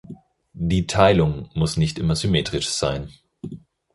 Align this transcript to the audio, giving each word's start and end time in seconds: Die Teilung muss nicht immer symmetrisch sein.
Die 0.55 0.87
Teilung 0.87 1.51
muss 1.53 1.77
nicht 1.77 1.99
immer 1.99 2.15
symmetrisch 2.15 2.69
sein. 2.69 3.13